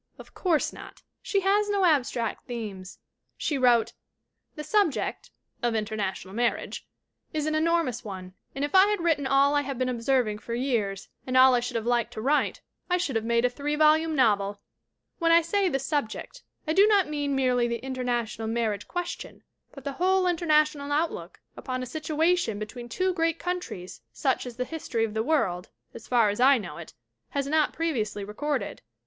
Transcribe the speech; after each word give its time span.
Of 0.17 0.33
course 0.33 0.73
not. 0.73 1.03
She 1.21 1.41
has 1.41 1.69
no 1.69 1.85
abstract 1.85 2.47
themes. 2.47 2.97
She 3.37 3.59
wrote: 3.59 3.93
"The 4.55 4.63
subject 4.63 5.29
(of 5.61 5.75
international 5.75 6.33
marriage) 6.33 6.87
is 7.33 7.45
an 7.45 7.53
enormous 7.53 8.03
one, 8.03 8.33
and 8.55 8.65
if 8.65 8.73
I 8.73 8.87
had 8.87 9.01
written 9.01 9.27
all 9.27 9.53
I 9.53 9.61
have 9.61 9.77
been 9.77 9.89
observing 9.89 10.39
for 10.39 10.55
years 10.55 11.07
and 11.27 11.37
all 11.37 11.53
I 11.53 11.59
should 11.59 11.75
have 11.75 11.85
liked 11.85 12.13
to 12.13 12.21
write 12.23 12.61
I 12.89 12.97
should 12.97 13.15
have 13.15 13.23
made 13.25 13.45
a 13.45 13.49
three 13.51 13.75
volume 13.75 14.15
novel. 14.15 14.59
"When 15.19 15.31
I 15.31 15.43
say 15.43 15.69
'the 15.69 15.77
subject' 15.77 16.41
I 16.67 16.73
do 16.73 16.87
not 16.87 17.07
mean 17.07 17.35
merely 17.35 17.67
the 17.67 17.85
international 17.85 18.47
marriage 18.47 18.87
question, 18.87 19.43
but 19.71 19.83
the 19.83 19.91
whole 19.93 20.25
inter 20.25 20.47
national 20.47 20.91
outlook 20.91 21.39
upon 21.55 21.83
a 21.83 21.85
situation 21.85 22.57
between 22.57 22.89
two 22.89 23.13
great 23.13 23.37
countries 23.37 24.01
such 24.11 24.47
as 24.47 24.57
the 24.57 24.65
history 24.65 25.05
of 25.05 25.13
the 25.13 25.21
world 25.21 25.69
as 25.93 26.07
far 26.07 26.29
as 26.31 26.39
I 26.39 26.57
know 26.57 26.77
it 26.77 26.95
has 27.29 27.45
not 27.45 27.71
previously 27.71 28.23
recorded. 28.23 28.81